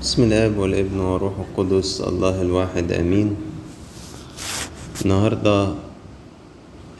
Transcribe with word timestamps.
بسم 0.00 0.22
الآب 0.22 0.58
والابن 0.58 0.98
والروح 1.00 1.32
القدس 1.38 2.00
الله 2.00 2.42
الواحد 2.42 2.92
آمين. 2.92 3.36
النهارده 5.04 5.74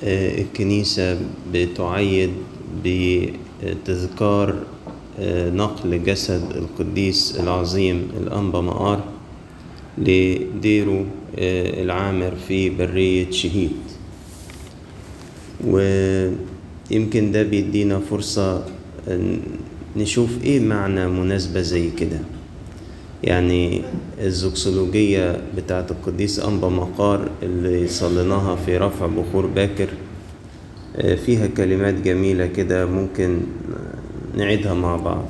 آه، 0.05 0.41
الكنيسة 0.43 1.19
بتعيد 1.53 2.31
بتذكار 2.85 4.57
آه، 5.19 5.51
نقل 5.51 6.03
جسد 6.05 6.43
القديس 6.57 7.37
العظيم 7.41 8.09
الأنبا 8.21 8.61
مقار 8.61 9.05
لديره 9.99 11.05
آه، 11.39 11.83
العامر 11.83 12.33
في 12.49 12.71
برية 12.71 13.31
شهيد. 13.31 13.73
ويمكن 15.67 17.33
ده 17.33 17.43
بيدينا 17.43 17.99
فرصة 17.99 18.65
نشوف 19.97 20.31
إيه 20.45 20.61
معنى 20.61 21.09
مناسبة 21.09 21.61
زي 21.61 21.91
كده. 21.91 22.21
يعني 23.25 23.83
الزوكسولوجية 24.21 25.41
بتاعت 25.57 25.91
القديس 25.91 26.39
أنبا 26.41 26.69
مقار 26.69 27.31
اللي 27.43 27.89
صليناها 27.89 28.57
في 28.57 28.77
رفع 28.77 29.07
بخور 29.07 29.47
باكر 29.47 29.89
آه، 30.97 31.15
فيها 31.15 31.47
كلمات 31.47 31.95
جميلة 31.95 32.47
كده 32.47 32.87
ممكن 32.87 33.41
نعيدها 34.37 34.75
مع 34.75 34.97
بعض. 34.97 35.25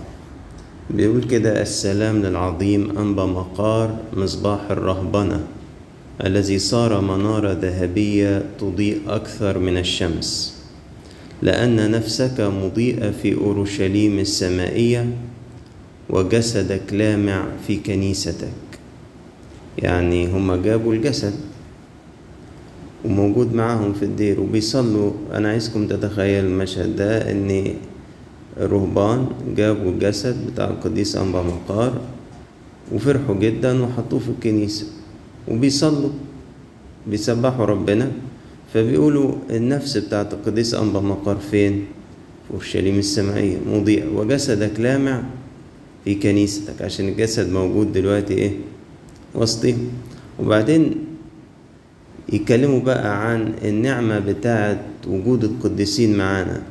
بيقول 0.91 1.23
كده 1.23 1.62
السلام 1.62 2.23
للعظيم 2.23 2.98
أنبا 2.98 3.27
مقار 3.27 3.97
مصباح 4.16 4.61
الرهبنة 4.70 5.45
الذي 6.25 6.59
صار 6.59 7.00
منارة 7.00 7.52
ذهبية 7.52 8.42
تضيء 8.61 9.00
أكثر 9.09 9.59
من 9.59 9.78
الشمس 9.78 10.56
لأن 11.42 11.91
نفسك 11.91 12.41
مضيئة 12.41 13.11
في 13.11 13.34
أورشليم 13.34 14.19
السمائية 14.19 15.06
وجسدك 16.10 16.92
لامع 16.92 17.45
في 17.66 17.77
كنيستك. 17.77 18.52
يعني 19.78 20.27
هما 20.27 20.56
جابوا 20.56 20.95
الجسد 20.95 21.34
وموجود 23.05 23.55
معاهم 23.55 23.92
في 23.92 24.05
الدير 24.05 24.41
وبيصلوا. 24.41 25.12
أنا 25.33 25.48
عايزكم 25.48 25.86
تتخيل 25.86 26.44
المشهد 26.44 26.97
ده 26.97 27.31
إن 27.31 27.75
الرهبان 28.56 29.27
جابوا 29.56 29.91
الجسد 29.91 30.36
بتاع 30.53 30.64
القديس 30.69 31.16
أنبا 31.16 31.42
مقار 31.42 32.00
وفرحوا 32.92 33.34
جدا 33.34 33.83
وحطوه 33.83 34.19
في 34.19 34.28
الكنيسة 34.28 34.86
وبيصلوا 35.48 36.11
بيسبحوا 37.06 37.64
ربنا. 37.66 38.11
فبيقولوا 38.75 39.34
النفس 39.50 39.97
بتاعت 39.97 40.34
القديس 40.34 40.75
أنبا 40.75 41.00
مقار 41.00 41.36
فين؟ 41.50 41.84
في 42.48 42.55
أورشليم 42.55 42.98
السمائية 42.98 43.56
مضيئة 43.66 44.08
وجسدك 44.14 44.81
لامع 44.81 45.22
في 46.05 46.15
كنيستك 46.15 46.83
عشان 46.83 47.09
الجسد 47.09 47.53
موجود 47.53 47.93
دلوقتي 47.93 48.34
إيه؟ 48.34 48.53
وسطهم 49.34 49.89
وبعدين 50.39 50.95
يتكلموا 52.33 52.81
بقى 52.81 53.31
عن 53.31 53.53
النعمة 53.65 54.19
بتاعة 54.19 54.81
وجود 55.09 55.45
القديسين 55.45 56.17
معانا. 56.17 56.62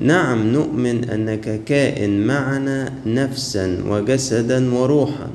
نعم 0.00 0.52
نؤمن 0.52 1.04
أنك 1.04 1.64
كائن 1.64 2.26
معنا 2.26 2.92
نفسا 3.06 3.82
وجسدا 3.88 4.74
وروحا 4.74 5.30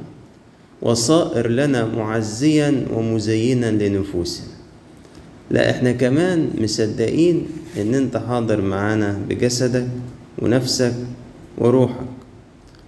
وصائر 0.81 1.47
لنا 1.47 1.85
معزيا 1.85 2.85
ومزينا 2.93 3.71
لنفوسنا. 3.71 4.47
لا 5.51 5.69
إحنا 5.71 5.91
كمان 5.91 6.49
مصدقين 6.61 7.45
إن 7.77 7.93
أنت 7.95 8.17
حاضر 8.17 8.61
معانا 8.61 9.19
بجسدك 9.29 9.87
ونفسك 10.39 10.93
وروحك. 11.57 12.12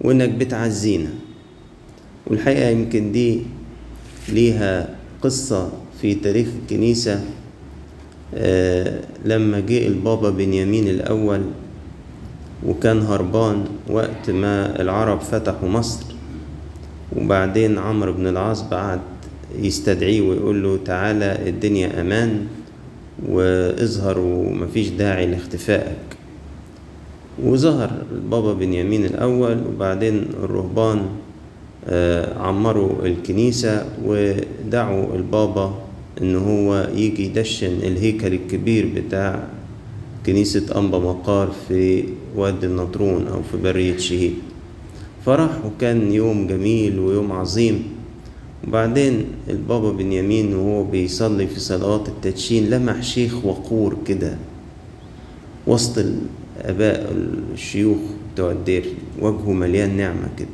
وإنك 0.05 0.29
بتعزينا 0.29 1.09
والحقيقة 2.27 2.69
يمكن 2.69 3.11
دي 3.11 3.41
ليها 4.29 4.95
قصة 5.21 5.69
في 6.01 6.13
تاريخ 6.15 6.47
الكنيسة. 6.61 7.23
آه 8.35 9.01
لما 9.25 9.59
جه 9.59 9.87
البابا 9.87 10.29
بنيامين 10.29 10.87
الأول 10.87 11.41
وكان 12.65 13.01
هربان 13.01 13.65
وقت 13.89 14.29
ما 14.29 14.81
العرب 14.81 15.21
فتحوا 15.21 15.69
مصر. 15.69 16.05
وبعدين 17.17 17.77
عمرو 17.77 18.13
بن 18.13 18.27
العاص 18.27 18.61
بعد 18.61 18.99
يستدعيه 19.59 20.21
ويقول 20.21 20.63
له 20.63 20.79
تعالى 20.85 21.49
الدنيا 21.49 22.01
أمان 22.01 22.47
وإظهر 23.29 24.19
ومفيش 24.19 24.87
داعي 24.89 25.27
لاختفائك. 25.27 25.97
وظهر 27.43 28.04
البابا 28.11 28.53
بنيامين 28.53 29.05
الأول 29.05 29.57
وبعدين 29.67 30.25
الرهبان 30.43 30.99
عمروا 32.37 33.05
الكنيسة 33.05 33.85
ودعوا 34.05 35.15
البابا 35.15 35.73
إن 36.21 36.35
هو 36.35 36.89
يجي 36.95 37.25
يدشن 37.25 37.73
الهيكل 37.83 38.33
الكبير 38.33 38.89
بتاع 38.95 39.47
كنيسة 40.25 40.79
أنبا 40.79 40.99
مقار 40.99 41.51
في 41.67 42.03
وادي 42.35 42.65
النطرون 42.65 43.27
أو 43.27 43.41
في 43.51 43.57
برية 43.57 43.97
شهيد. 43.97 44.33
فراح 45.25 45.65
وكان 45.65 46.11
يوم 46.11 46.47
جميل 46.47 46.99
ويوم 46.99 47.31
عظيم. 47.31 47.83
وبعدين 48.67 49.25
البابا 49.49 49.91
بنيامين 49.91 50.55
وهو 50.55 50.83
بيصلي 50.83 51.47
في 51.47 51.59
صلوات 51.59 52.07
التدشين 52.07 52.69
لمح 52.69 53.03
شيخ 53.03 53.45
وقور 53.45 53.97
كده 54.07 54.37
وسط 55.67 56.05
آباء 56.61 57.11
الشيوخ 57.53 57.97
بتوع 58.33 58.51
الدير 58.51 58.85
وجهه 59.21 59.51
مليان 59.53 59.97
نعمة 59.97 60.29
كده. 60.37 60.47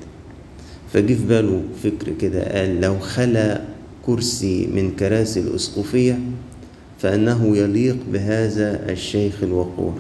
فجه 0.94 1.14
في 1.14 1.26
باله 1.26 1.62
فكر 1.84 2.12
كده 2.22 2.44
قال 2.60 2.82
لو 2.82 3.00
خلى 3.00 3.62
كرسي 4.06 4.68
من 4.74 4.92
كراسي 4.92 5.40
الأسقفية 5.40 6.20
فإنه 7.00 7.58
يليق 7.58 7.98
بهذا 8.14 8.92
الشيخ 8.92 9.44
الوقور 9.44 9.94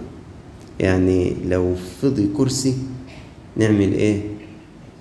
يعني 0.79 1.33
لو 1.49 1.75
فضي 2.01 2.27
كرسي 2.37 2.73
نعمل 3.57 3.93
إيه؟ 3.93 4.21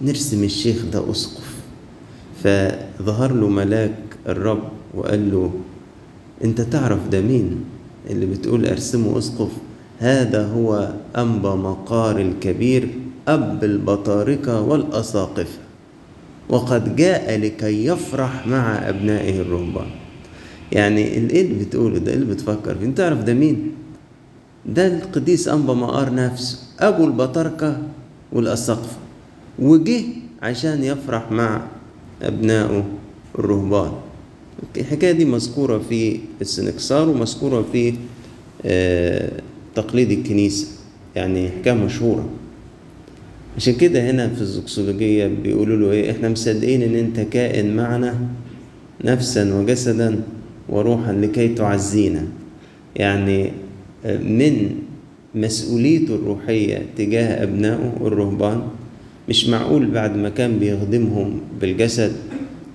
نرسم 0.03 0.44
الشيخ 0.44 0.84
ده 0.93 1.11
أسقف. 1.11 1.55
فظهر 2.44 3.32
له 3.32 3.49
ملاك 3.49 3.94
الرب 4.28 4.62
وقال 4.94 5.31
له 5.32 5.50
أنت 6.44 6.61
تعرف 6.61 7.09
ده 7.09 7.21
مين 7.21 7.65
اللي 8.11 8.27
بتقول 8.27 8.67
أرسمه 8.67 9.19
أسقف؟ 9.19 9.49
هذا 10.00 10.47
هو 10.47 10.93
أنبا 11.16 11.55
مقار 11.55 12.19
الكبير 12.21 12.88
أب 13.28 13.65
البطاركة 13.65 14.61
والأساقفة 14.61 15.59
وقد 16.49 16.97
جاء 16.97 17.38
لكي 17.38 17.84
يفرح 17.84 18.47
مع 18.47 18.88
أبنائه 18.88 19.41
الرهبان. 19.41 19.87
يعني 20.72 21.00
إيه 21.05 21.43
اللي 21.43 21.65
بتقوله 21.65 21.99
ده؟ 21.99 22.15
اللي 22.15 22.25
بتفكر 22.34 22.75
فيه؟ 22.75 22.87
أنت 22.87 22.99
تعرف 22.99 23.19
ده 23.22 23.34
مين؟ 23.34 23.72
ده 24.66 24.87
القديس 24.87 25.49
أنبا 25.49 25.75
مقار 25.75 26.15
نفسه 26.15 26.59
أبو 26.81 27.05
البطاركة 27.05 27.78
والأساقفة 28.32 28.97
وجه 29.59 30.03
عشان 30.43 30.84
يفرح 30.84 31.31
مع 31.32 31.61
أبنائه 32.22 32.84
الرهبان. 33.38 33.93
الحكاية 34.77 35.12
دي 35.12 35.25
مذكورة 35.25 35.78
في 35.88 36.21
السنكسار 36.41 37.09
ومذكورة 37.09 37.65
في 37.72 37.94
آه 38.65 39.31
تقليد 39.80 40.10
الكنيسة 40.12 40.66
يعني 41.16 41.48
حكاية 41.50 41.72
مشهورة. 41.74 42.28
عشان 43.56 43.74
كده 43.74 44.10
هنا 44.10 44.28
في 44.28 44.41
الزوكسولوجية 44.41 45.26
بيقولوا 45.42 45.76
له 45.76 45.91
إيه 45.92 46.10
إحنا 46.10 46.28
مصدقين 46.28 46.82
إن 46.82 46.94
أنت 46.94 47.20
كائن 47.20 47.76
معنا 47.76 48.19
نفسا 49.04 49.54
وجسدا 49.54 50.20
وروحا 50.69 51.12
لكي 51.12 51.48
تعزينا. 51.48 52.26
يعني 52.96 53.50
من 54.04 54.70
مسؤوليته 55.34 56.14
الروحية 56.14 56.82
تجاه 56.96 57.42
أبنائه 57.42 57.92
الرهبان 58.00 58.62
مش 59.28 59.48
معقول 59.48 59.86
بعد 59.86 60.16
ما 60.16 60.28
كان 60.28 60.58
بيخدمهم 60.58 61.40
بالجسد 61.60 62.12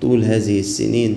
طول 0.01 0.23
هذه 0.23 0.59
السنين 0.59 1.15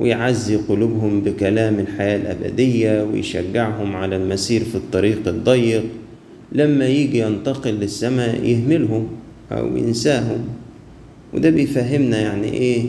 ويعزي 0.00 0.56
قلوبهم 0.56 1.20
بكلام 1.20 1.78
الحياة 1.80 2.16
الأبدية 2.16 3.04
ويشجعهم 3.04 3.96
على 3.96 4.16
المسير 4.16 4.64
في 4.64 4.74
الطريق 4.74 5.28
الضيق. 5.28 5.84
لما 6.52 6.86
يجي 6.86 7.18
ينتقل 7.18 7.70
للسماء 7.70 8.44
يهملهم 8.44 9.08
أو 9.52 9.76
ينساهم. 9.76 10.38
وده 11.34 11.50
بيفهمنا 11.50 12.20
يعني 12.20 12.52
إيه؟ 12.52 12.82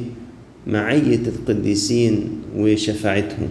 معية 0.67 1.19
القديسين 1.27 2.29
وشفاعتهم. 2.57 3.49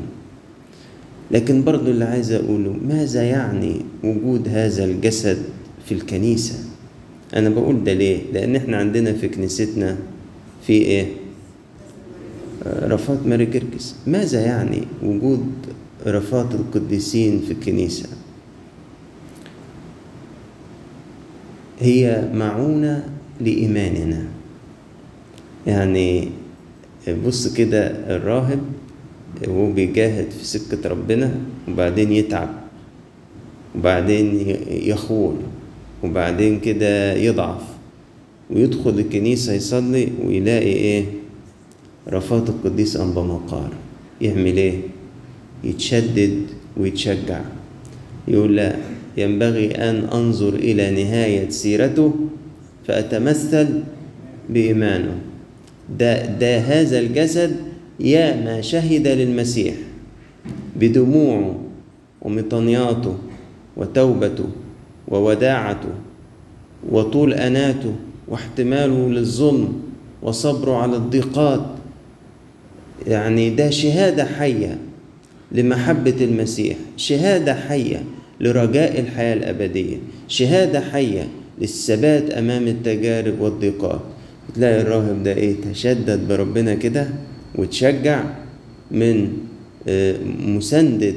لكن 1.30 1.64
برضو 1.64 1.90
اللي 1.90 2.04
عايز 2.04 2.32
أقوله 2.32 2.76
ماذا 2.88 3.22
يعني 3.22 3.76
وجود 4.04 4.48
هذا 4.48 4.84
الجسد 4.84 5.38
في 5.86 5.92
الكنيسة؟ 5.94 6.54
أنا 7.36 7.48
بقول 7.48 7.84
ده 7.84 7.92
ليه؟ 7.92 8.18
لأن 8.32 8.56
إحنا 8.56 8.76
عندنا 8.76 9.12
في 9.12 9.28
كنيستنا 9.28 9.96
في 10.66 10.72
إيه؟ 10.72 11.06
رفات 12.66 13.26
ماري 13.26 13.46
كيركس. 13.46 13.94
ماذا 14.06 14.40
يعني 14.40 14.82
وجود 15.02 15.46
رفات 16.06 16.54
القديسين 16.54 17.40
في 17.46 17.52
الكنيسة؟ 17.52 18.08
هي 21.80 22.28
معونة 22.34 23.08
لإيماننا. 23.40 24.24
يعني 25.66 26.28
بص 27.26 27.54
كده 27.54 27.86
الراهب 28.16 28.60
وهو 29.48 29.72
بيجاهد 29.72 30.30
في 30.30 30.44
سكة 30.44 30.88
ربنا 30.88 31.34
وبعدين 31.68 32.12
يتعب 32.12 32.48
وبعدين 33.78 34.56
يخور 34.70 35.38
وبعدين 36.04 36.60
كده 36.60 37.12
يضعف 37.12 37.62
ويدخل 38.50 38.90
الكنيسة 38.90 39.52
يصلي 39.52 40.08
ويلاقي 40.24 40.72
إيه؟ 40.72 41.04
رفات 42.08 42.48
القديس 42.48 42.96
أنبا 42.96 43.22
مقار 43.22 43.70
يعمل 44.20 44.56
إيه؟ 44.56 44.80
يتشدد 45.64 46.42
ويتشجع. 46.76 47.40
يقول 48.28 48.56
لا 48.56 48.76
ينبغي 49.16 49.70
أن 49.70 49.96
أنظر 50.04 50.54
إلى 50.54 51.04
نهاية 51.04 51.48
سيرته 51.48 52.14
فأتمثل 52.88 53.82
بإيمانه. 54.50 55.18
ده, 55.98 56.26
ده 56.26 56.58
هذا 56.58 56.98
الجسد 56.98 57.56
يا 58.00 58.44
ما 58.44 58.60
شهد 58.60 59.08
للمسيح 59.08 59.74
بدموعه 60.76 61.60
ومطنياته 62.22 63.16
وتوبته 63.76 64.44
ووداعته 65.08 65.88
وطول 66.90 67.34
أناته 67.34 67.94
واحتماله 68.28 69.08
للظلم 69.08 69.82
وصبره 70.22 70.76
على 70.76 70.96
الضيقات 70.96 71.66
يعني 73.06 73.50
ده 73.50 73.70
شهادة 73.70 74.24
حية 74.24 74.78
لمحبة 75.52 76.14
المسيح 76.20 76.76
شهادة 76.96 77.54
حية 77.54 78.02
لرجاء 78.40 79.00
الحياة 79.00 79.34
الأبدية 79.34 79.96
شهادة 80.28 80.80
حية 80.80 81.28
للثبات 81.60 82.30
أمام 82.30 82.68
التجارب 82.68 83.40
والضيقات. 83.40 84.00
تلاقي 84.54 84.80
الراهب 84.80 85.22
ده 85.22 85.32
إيه؟ 85.32 85.54
تشدد 85.72 86.28
بربنا 86.28 86.74
كده 86.74 87.08
وتشجع 87.54 88.24
من 88.90 89.32
مساندة 90.46 91.14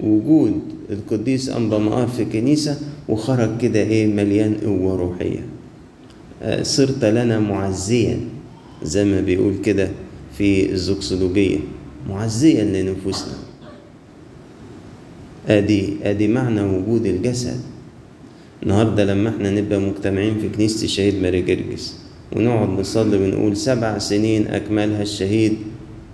وجود 0.00 0.60
القديس 0.90 1.48
أنبا 1.48 2.06
في 2.06 2.22
الكنيسة 2.22 2.78
وخرج 3.08 3.58
كده 3.60 3.80
إيه؟ 3.80 4.06
مليان 4.06 4.54
قوة 4.64 4.96
روحية. 4.96 5.40
صرت 6.62 7.04
لنا 7.04 7.40
معزيا 7.40 8.16
زي 8.82 9.04
ما 9.04 9.20
بيقول 9.20 9.54
كده. 9.64 9.88
في 10.38 10.70
الزوكسولوجية 10.72 11.58
معزيا 12.08 12.64
لنفوسنا. 12.64 13.34
آدي 15.48 15.94
آدي 16.02 16.28
معنى 16.28 16.62
وجود 16.62 17.06
الجسد. 17.06 17.60
النهارده 18.62 19.04
لما 19.04 19.28
إحنا 19.30 19.50
نبقى 19.50 19.80
مجتمعين 19.80 20.38
في 20.38 20.48
كنيسة 20.48 20.84
الشهيد 20.84 21.22
ماري 21.22 21.42
جرجس 21.42 21.96
ونقعد 22.36 22.68
نصلي 22.68 23.16
ونقول 23.16 23.56
سبع 23.56 23.98
سنين 23.98 24.46
أكملها 24.46 25.02
الشهيد 25.02 25.56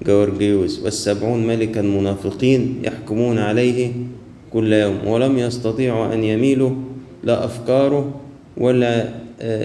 جورجيوس 0.06 0.78
والسبعون 0.80 1.46
ملكا 1.46 1.82
منافقين 1.82 2.74
يحكمون 2.84 3.38
عليه 3.38 3.92
كل 4.52 4.72
يوم 4.72 5.06
ولم 5.06 5.38
يستطيعوا 5.38 6.14
أن 6.14 6.24
يميلوا 6.24 6.70
لا 7.24 7.44
أفكاره 7.44 8.20
ولا 8.56 9.14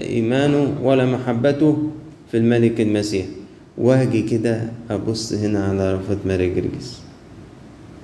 إيمانه 0.08 0.74
ولا 0.82 1.06
محبته 1.06 1.76
في 2.30 2.36
الملك 2.36 2.80
المسيح. 2.80 3.26
واجي 3.78 4.22
كده 4.22 4.70
أبص 4.90 5.32
هنا 5.32 5.64
على 5.64 5.94
رفة 5.94 6.18
ماري 6.26 6.54
جرجس 6.54 7.00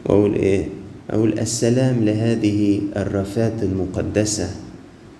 وأقول 0.06 0.34
إيه؟ 0.34 0.68
أقول 1.10 1.38
السلام 1.38 2.04
لهذه 2.04 2.80
الرفات 2.96 3.62
المقدسة 3.62 4.50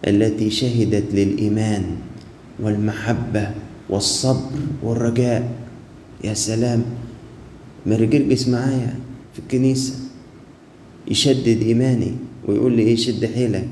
التي 0.08 0.50
شهدت 0.50 1.14
للإيمان 1.14 1.84
والمحبة 2.60 3.50
والصبر 3.90 4.50
والرجاء. 4.82 5.50
يا 6.24 6.34
سلام 6.34 6.82
ماري 7.86 8.06
جرجس 8.06 8.48
معايا 8.48 8.94
في 9.32 9.38
الكنيسة 9.38 9.94
يشدد 11.08 11.62
إيماني 11.62 12.12
ويقول 12.48 12.72
لي 12.72 12.82
إيه؟ 12.82 12.96
شد 12.96 13.26
حيلك. 13.26 13.68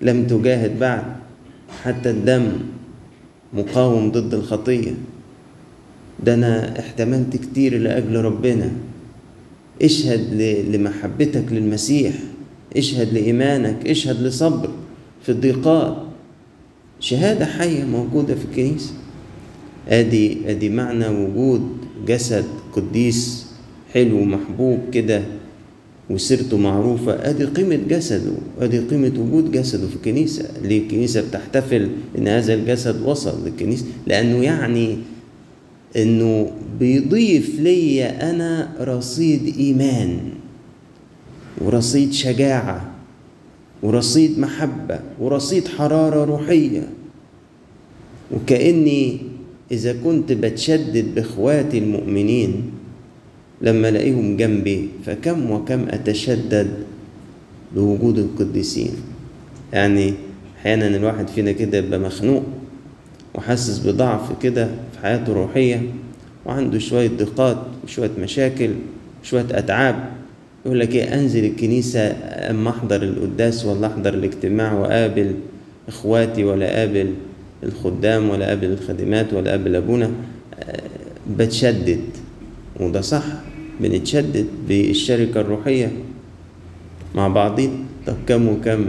لم 0.00 0.26
تجاهد 0.26 0.78
بعد 0.78 1.02
حتى 1.82 2.10
الدم 2.10 2.52
مقاوم 3.54 4.10
ضد 4.10 4.34
الخطية. 4.34 4.94
ده 6.24 6.34
أنا 6.34 6.78
احتملت 6.80 7.36
كتير 7.36 7.78
لأجل 7.78 8.16
ربنا. 8.16 8.70
اشهد 9.82 10.34
لمحبتك 10.72 11.44
للمسيح. 11.50 12.14
اشهد 12.76 13.12
لإيمانك. 13.12 13.86
اشهد 13.86 14.22
لصبر 14.22 14.70
في 15.22 15.28
الضيقات 15.28 15.96
شهادة 17.00 17.46
حية 17.46 17.84
موجودة 17.84 18.34
في 18.34 18.44
الكنيسة. 18.44 18.92
آدي 19.88 20.50
آدي 20.50 20.68
معنى 20.68 21.08
وجود 21.08 21.62
جسد 22.06 22.44
قديس 22.72 23.46
حلو 23.94 24.24
محبوب 24.24 24.78
كده 24.92 25.22
وسيرته 26.10 26.56
معروفة. 26.56 27.12
آدي 27.12 27.44
قيمة 27.44 27.78
جسده. 27.88 28.32
آدي 28.60 28.78
قيمة 28.78 29.12
وجود 29.18 29.52
جسده 29.52 29.86
في 29.88 29.96
الكنيسة. 29.96 30.44
ليه 30.62 30.82
الكنيسة 30.82 31.28
بتحتفل 31.28 31.88
إن 32.18 32.28
هذا 32.28 32.54
الجسد 32.54 33.02
وصل 33.02 33.46
للكنيسة؟ 33.46 33.84
لأنه 34.06 34.44
يعني 34.44 34.96
إنه 35.96 36.50
بيضيف 36.80 37.60
لي 37.60 38.04
أنا 38.04 38.68
رصيد 38.80 39.56
إيمان 39.58 40.18
ورصيد 41.60 42.12
شجاعة 42.12 42.90
ورصيد 43.82 44.38
محبة 44.38 45.00
ورصيد 45.20 45.68
حرارة 45.68 46.24
روحية. 46.24 46.88
وكأني 48.32 49.18
إذا 49.72 49.96
كنت 50.04 50.32
بتشدد 50.32 51.14
بإخواتي 51.14 51.78
المؤمنين 51.78 52.62
لما 53.60 53.88
ألاقيهم 53.88 54.36
جنبي 54.36 54.88
فكم 55.06 55.50
وكم 55.50 55.80
أتشدد 55.88 56.70
بوجود 57.74 58.18
القديسين. 58.18 58.90
يعني 59.72 60.14
أحيانا 60.60 60.86
الواحد 60.96 61.28
فينا 61.28 61.52
كده 61.52 61.78
يبقى 61.78 61.98
مخنوق. 61.98 62.42
وحاسس 63.34 63.78
بضعف 63.78 64.42
كده 64.42 64.64
في 64.66 64.98
حياته 65.02 65.30
الروحية 65.32 65.82
وعنده 66.46 66.78
شوية 66.78 67.08
ضيقات 67.08 67.56
وشوية 67.84 68.10
مشاكل 68.18 68.70
وشوية 69.22 69.46
أتعاب. 69.50 70.04
يقول 70.66 70.80
لك 70.80 70.94
إيه 70.94 71.14
أنزل 71.14 71.44
الكنيسة 71.44 72.00
أما 72.50 72.70
أحضر 72.70 73.02
القداس 73.02 73.64
ولا 73.64 73.86
أحضر 73.86 74.14
الاجتماع 74.14 74.72
وأقابل 74.72 75.34
إخواتي 75.88 76.44
ولا 76.44 76.76
أقابل 76.78 77.14
الخدام 77.62 78.30
ولا 78.30 78.46
قابل 78.48 78.66
الخادمات 78.72 79.32
ولا 79.32 79.50
قابل 79.50 79.76
أبونا؟ 79.76 80.10
بتشدد. 81.38 82.00
وده 82.80 83.00
صح 83.00 83.24
بنتشدد 83.80 84.46
بالشركة 84.68 85.40
الروحية 85.40 85.92
مع 87.14 87.28
بعضين. 87.28 87.86
طب 88.06 88.14
كم 88.26 88.48
وكم 88.48 88.84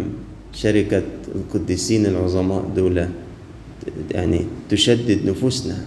شركة 0.53 1.01
القديسين 1.35 2.05
العظماء 2.05 2.71
دول 2.75 3.07
يعني 4.11 4.41
تشدد 4.69 5.25
نفوسنا. 5.25 5.77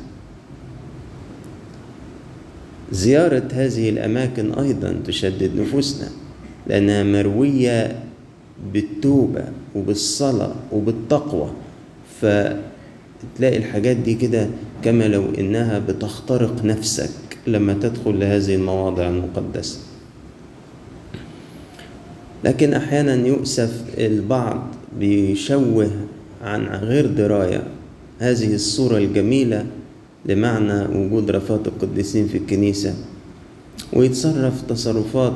زيارة 2.92 3.48
هذه 3.52 3.88
الأماكن 3.88 4.52
أيضا 4.54 4.96
تشدد 5.06 5.60
نفوسنا 5.60 6.08
لأنها 6.66 7.02
مروية 7.02 8.02
بالتوبة 8.72 9.44
وبالصلاة 9.74 10.54
وبالتقوى. 10.72 11.50
فتلاقي 12.20 13.56
الحاجات 13.56 13.96
دي 13.96 14.14
كده 14.14 14.48
كما 14.82 15.08
لو 15.08 15.24
إنها 15.38 15.78
بتخترق 15.78 16.64
نفسك 16.64 17.10
لما 17.46 17.72
تدخل 17.72 18.20
لهذه 18.20 18.54
المواضع 18.54 19.08
المقدسة. 19.08 19.78
لكن 22.44 22.74
أحيانا 22.74 23.26
يؤسف 23.26 23.82
البعض 23.98 24.66
بيشوه 24.98 25.90
عن 26.42 26.66
غير 26.66 27.06
دراية. 27.06 27.62
هذه 28.18 28.54
الصورة 28.54 28.99
الجميلة 28.99 29.66
لمعنى 30.26 30.99
وجود 30.99 31.30
رفات 31.30 31.66
القديسين 31.66 32.28
في 32.28 32.38
الكنيسة. 32.38 32.94
ويتصرف 33.92 34.62
تصرفات 34.68 35.32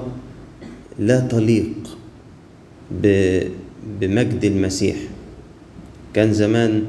لا 0.98 1.20
تليق 1.20 1.72
بمجد 4.00 4.44
المسيح. 4.44 4.96
كان 6.14 6.32
زمان 6.32 6.82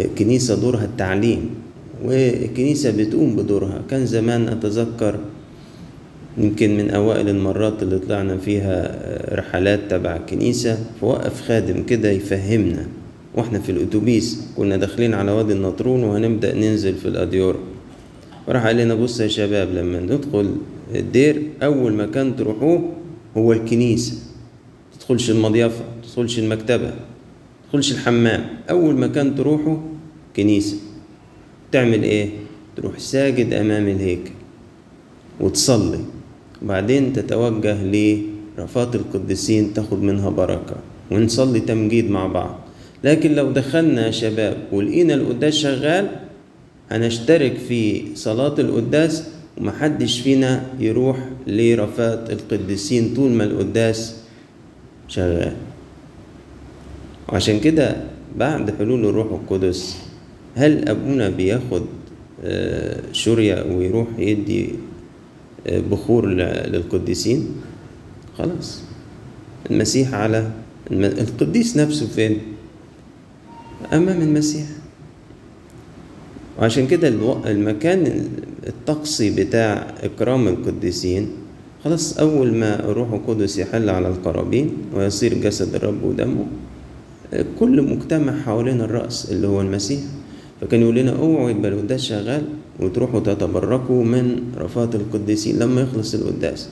الكنيسة 0.00 0.54
دورها 0.60 0.84
التعليم 0.84 1.50
والكنيسة 2.04 2.90
بتقوم 2.90 3.36
بدورها. 3.36 3.82
كان 3.90 4.06
زمان 4.06 4.48
أتذكر 4.48 5.18
يمكن 6.38 6.76
من 6.76 6.90
أوائل 6.90 7.28
المرات 7.28 7.82
اللي 7.82 7.98
طلعنا 7.98 8.36
فيها 8.36 8.98
رحلات 9.34 9.80
تبع 9.90 10.16
الكنيسة 10.16 10.78
فوقف 11.00 11.42
خادم 11.42 11.82
كده 11.82 12.10
يفهمنا. 12.10 12.86
وإحنا 13.36 13.58
في 13.58 13.72
الأتوبيس 13.72 14.40
كنا 14.56 14.76
داخلين 14.76 15.14
على 15.14 15.32
وادي 15.32 15.52
النطرون 15.52 16.04
وهنبدأ 16.04 16.54
ننزل 16.54 16.94
في 16.94 17.08
الأديرة 17.08 17.58
وراح 18.48 18.66
قال 18.66 18.76
لنا 18.76 18.94
بص 18.94 19.20
يا 19.20 19.28
شباب 19.28 19.68
لما 19.74 20.00
ندخل 20.00 20.56
الدير 20.94 21.42
أول 21.62 21.92
مكان 21.92 22.36
تروحوه 22.36 22.92
هو 23.36 23.52
الكنيسة. 23.52 24.18
تدخلش 24.98 25.30
المضيفة 25.30 25.84
تدخلش 26.02 26.38
المكتبة 26.38 26.94
تدخلش 27.64 27.92
الحمام. 27.92 28.46
أول 28.70 28.94
مكان 28.94 29.34
تروحه 29.34 29.80
كنيسة. 30.36 30.76
تعمل 31.72 32.02
إيه؟ 32.02 32.30
تروح 32.76 32.98
ساجد 32.98 33.52
أمام 33.52 33.88
الهيكل 33.88 34.30
وتصلي. 35.40 36.00
وبعدين 36.62 37.12
تتوجه 37.12 37.76
لرفات 38.58 38.94
القديسين 38.94 39.74
تاخد 39.74 40.02
منها 40.02 40.30
بركة 40.30 40.76
ونصلي 41.10 41.60
تمجيد 41.60 42.10
مع 42.10 42.26
بعض. 42.26 42.65
لكن 43.06 43.34
لو 43.34 43.50
دخلنا 43.50 44.06
يا 44.06 44.10
شباب 44.10 44.56
ولقينا 44.72 45.14
القداس 45.14 45.54
شغال 45.54 46.06
هنشترك 46.90 47.56
في 47.68 48.02
صلاة 48.14 48.54
القداس 48.58 49.24
ومحدش 49.58 50.20
فينا 50.20 50.66
يروح 50.80 51.16
لرفات 51.46 52.30
القديسين 52.30 53.14
طول 53.14 53.30
ما 53.30 53.44
القداس 53.44 54.16
شغال. 55.08 55.52
وعشان 57.28 57.60
كده 57.60 57.96
بعد 58.36 58.70
حلول 58.78 59.04
الروح 59.06 59.26
القدس 59.32 59.96
هل 60.54 60.88
أبونا 60.88 61.28
بياخد 61.28 61.82
شوريا 63.12 63.62
ويروح 63.62 64.08
يدي 64.18 64.68
بخور 65.66 66.26
للقديسين؟ 66.26 67.48
خلاص. 68.38 68.80
المسيح 69.70 70.14
على 70.14 70.50
القديس 70.92 71.76
نفسه 71.76 72.06
فين؟ 72.06 72.38
أمام 73.92 74.22
المسيح 74.22 74.66
وعشان 76.58 76.86
كده 76.86 77.08
المكان 77.46 78.26
الطقسي 78.66 79.30
بتاع 79.30 79.94
إكرام 80.02 80.48
القديسين 80.48 81.28
خلاص 81.84 82.18
أول 82.18 82.54
ما 82.54 82.80
الروح 82.90 83.12
القدس 83.12 83.58
يحل 83.58 83.88
على 83.90 84.08
القرابين 84.08 84.70
ويصير 84.94 85.34
جسد 85.34 85.74
الرب 85.74 86.02
ودمه 86.04 86.46
كل 87.60 87.82
مجتمع 87.82 88.40
حوالين 88.42 88.80
الرأس 88.80 89.30
اللي 89.30 89.46
هو 89.46 89.60
المسيح 89.60 90.00
فكان 90.60 90.80
يقول 90.80 90.96
لنا 90.96 91.16
أوعوا 91.16 91.50
يبقى 91.50 91.70
القداس 91.70 92.00
شغال 92.00 92.42
وتروحوا 92.80 93.20
تتبركوا 93.20 94.04
من 94.04 94.42
رفات 94.58 94.94
القديسين 94.94 95.58
لما 95.58 95.80
يخلص 95.80 96.14
القداس 96.14 96.68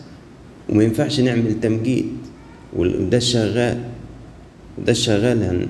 وما 0.69 0.85
ينفعش 0.85 1.21
نعمل 1.21 1.61
تمجيد 1.61 2.07
والقداس 2.77 3.23
شغال 3.25 3.79
القداس 4.79 4.97
شغال. 4.97 5.69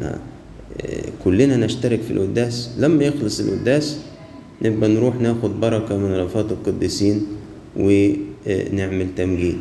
كلنا 1.25 1.57
نشترك 1.57 2.01
في 2.01 2.11
القداس. 2.11 2.71
لما 2.79 3.05
يخلص 3.05 3.41
القداس 3.41 3.99
نبقى 4.63 4.89
نروح 4.91 5.15
ناخد 5.17 5.61
بركة 5.61 5.97
من 5.97 6.15
رفات 6.15 6.53
القديسين 6.53 7.27
ونعمل 7.77 9.07
تمجيد. 9.17 9.57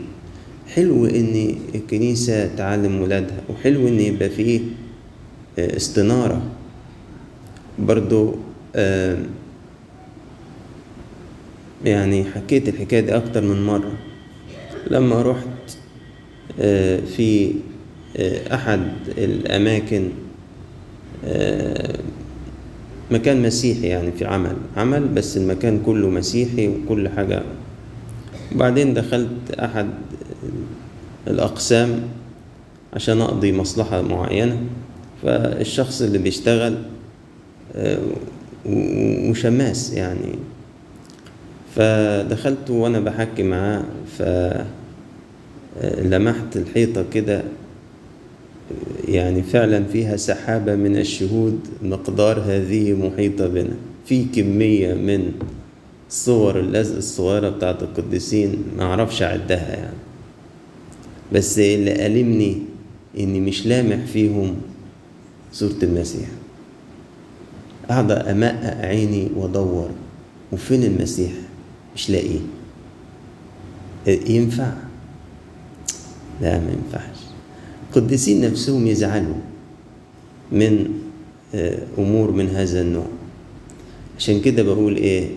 حلو 0.68 1.06
إن 1.06 1.56
الكنيسة 1.76 2.56
تعلم 2.56 3.02
ولادها 3.02 3.42
وحلو 3.50 3.88
إن 3.88 4.00
يبقى 4.00 4.30
فيه 4.30 4.60
استنارة. 5.60 6.42
برضو 7.80 8.36
يعني 11.86 12.24
حكيت 12.24 12.70
الحكاية 12.70 13.00
دي 13.00 13.16
أكتر 13.16 13.42
من 13.42 13.66
مرة. 13.66 13.92
لما 14.92 15.22
رحت 15.22 15.78
في 17.16 17.54
أحد 18.54 18.92
الأماكن 19.18 20.10
مكان 23.12 23.42
مسيحي 23.42 23.88
يعني 23.88 24.12
في 24.12 24.26
عمل 24.26 24.56
عمل 24.78 25.08
بس 25.08 25.38
المكان 25.38 25.80
كله 25.86 26.10
مسيحي 26.10 26.68
وكل 26.68 27.10
حاجة. 27.10 27.42
وبعدين 28.56 28.94
دخلت 28.94 29.52
أحد 29.60 29.90
الأقسام 31.28 32.02
عشان 32.94 33.22
أقضي 33.22 33.52
مصلحة 33.52 34.02
معينة. 34.02 34.58
فالشخص 35.24 36.02
اللي 36.02 36.18
بيشتغل 36.18 36.78
وشماس 38.66 39.94
يعني. 39.94 40.36
فدخلت 41.76 42.70
وأنا 42.70 43.00
بحكي 43.00 43.44
معاه 43.44 43.84
فلمحت 45.82 46.56
الحيطة 46.58 47.06
كده 47.14 47.44
يعني 49.08 49.44
فعلا 49.44 49.84
فيها 49.84 50.18
سحابة 50.18 50.76
من 50.76 50.98
الشهود 50.98 51.60
مقدار 51.84 52.40
هذه 52.40 52.94
محيطة 52.94 53.48
بنا. 53.48 53.76
في 54.06 54.26
كمية 54.26 54.94
من 54.94 55.32
صور 56.10 56.60
اللزق 56.60 56.96
الصغيرة 56.96 57.50
بتاعت 57.50 57.84
القديسين 57.84 58.64
ما 58.78 58.84
أعرفش 58.84 59.22
أعدها 59.22 59.76
يعني. 59.76 59.98
بس 61.34 61.60
اللي 61.60 62.06
ألمني 62.06 62.58
إني 63.20 63.40
مش 63.40 63.66
لامح 63.68 64.06
فيهم 64.06 64.56
صورة 65.54 65.76
المسيح. 65.84 66.28
قاعد 67.90 68.12
أمقق 68.12 68.86
عيني 68.86 69.28
وأدور 69.36 69.90
وفين 70.52 70.84
المسيح؟ 70.84 71.32
مش 71.96 72.10
لاقيه. 72.10 72.40
ينفع؟ 74.08 74.72
لا 76.42 76.60
ما 76.60 76.72
ينفعش. 76.72 77.13
القديسين 77.98 78.42
نفسهم 78.42 78.88
يزعلوا 78.88 79.36
من 80.52 80.90
أمور 81.98 82.32
من 82.32 82.50
هذا 82.50 82.82
النوع. 82.82 83.06
عشان 84.18 84.42
كده 84.42 84.64
بقول 84.64 84.96
إيه 84.96 85.28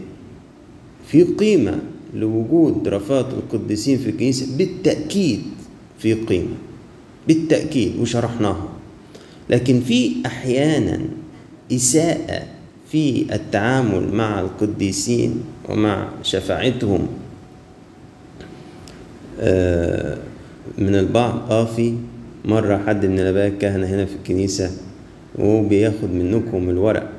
في 1.09 1.23
قيمة 1.23 1.79
لوجود 2.15 2.89
رفات 2.89 3.27
القديسين 3.33 3.99
في 3.99 4.11
الكنيسة 4.11 4.57
بالتأكيد 4.57 5.43
في 5.99 6.15
قيمة 6.15 6.57
بالتأكيد 7.29 8.01
وشرحناها. 8.01 8.69
لكن 9.51 9.81
في 9.81 10.13
أحيانا 10.27 11.01
إساءة 11.73 12.43
في 12.93 13.35
التعامل 13.35 14.15
مع 14.15 14.41
القديسين 14.41 15.43
ومع 15.69 16.09
شفاعتهم 16.23 17.07
من 20.79 20.95
البعض 20.95 21.53
آه 21.53 21.65
في 21.65 21.95
مرة 22.47 22.83
حد 22.87 23.07
من 23.07 23.19
الآباء 23.21 23.47
الكهنة 23.47 23.87
هنا 23.87 24.05
في 24.05 24.15
الكنيسة 24.15 24.71
وهو 25.35 25.69
بياخد 25.69 26.11
منكم 26.15 26.71
الورق. 26.71 27.11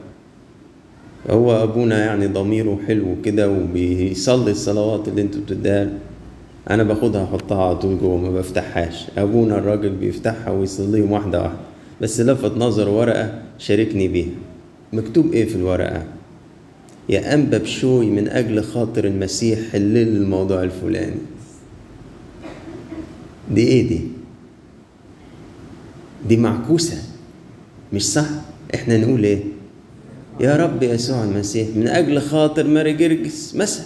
هو 1.29 1.63
أبونا 1.63 2.05
يعني 2.05 2.27
ضميره 2.27 2.79
حلو 2.87 3.15
كده 3.25 3.51
وبيصلي 3.51 4.51
الصلوات 4.51 5.07
اللي 5.07 5.21
أنتوا 5.21 5.41
بتديها 5.41 5.89
أنا 6.69 6.83
باخدها 6.83 7.23
أحطها 7.23 7.63
على 7.63 7.75
طول 7.75 7.99
جوه 7.99 8.17
ما 8.17 8.29
بفتحهاش. 8.29 9.07
أبونا 9.17 9.57
الراجل 9.57 9.89
بيفتحها 9.89 10.51
ويصليهم 10.51 11.11
واحدة 11.11 11.41
واحدة. 11.41 11.59
بس 12.01 12.21
لفت 12.21 12.57
نظر 12.57 12.89
ورقة 12.89 13.41
شاركني 13.57 14.07
بيها. 14.07 14.29
مكتوب 14.93 15.33
إيه 15.33 15.45
في 15.45 15.55
الورقة؟ 15.55 16.03
يا 17.09 17.33
أنبا 17.33 17.57
بشوي 17.57 18.05
من 18.05 18.27
أجل 18.27 18.63
خاطر 18.63 19.05
المسيح 19.05 19.59
حلل 19.71 19.97
الموضوع 19.97 20.63
الفلاني. 20.63 21.15
دي 23.51 23.67
إيه 23.67 23.87
دي؟ 23.87 24.16
دي 26.29 26.37
معكوسة 26.37 26.97
مش 27.93 28.05
صح؟ 28.05 28.27
إحنا 28.75 28.97
نقول 28.97 29.23
إيه؟ 29.23 29.39
يا 30.39 30.55
رب 30.55 30.83
يسوع 30.83 31.23
المسيح 31.23 31.67
من 31.75 31.87
أجل 31.87 32.21
خاطر 32.21 32.67
ماري 32.67 32.93
جرجس 32.93 33.55
مثلا 33.55 33.85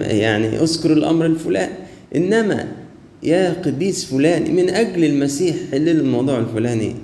يعني 0.00 0.62
اذكر 0.62 0.92
الأمر 0.92 1.26
الفلاني. 1.26 1.72
إنما 2.16 2.68
يا 3.22 3.52
قديس 3.62 4.04
فلان 4.04 4.54
من 4.56 4.70
أجل 4.70 5.04
المسيح 5.04 5.56
حلل 5.72 6.00
الموضوع 6.00 6.38
الفلاني. 6.38 6.94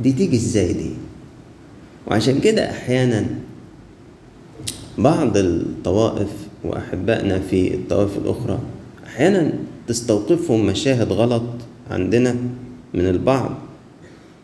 دي 0.00 0.12
تيجي 0.12 0.36
إزاي 0.36 0.72
دي؟ 0.72 0.90
وعشان 2.06 2.40
كده 2.40 2.70
أحيانا 2.70 3.26
بعض 4.98 5.36
الطوائف 5.36 6.28
وأحبائنا 6.64 7.38
في 7.38 7.74
الطوائف 7.74 8.16
الأخرى 8.18 8.58
أحيانا 9.06 9.52
تستوقفهم 9.86 10.66
مشاهد 10.66 11.12
غلط 11.12 11.42
عندنا. 11.90 12.36
من 12.96 13.06
البعض. 13.06 13.50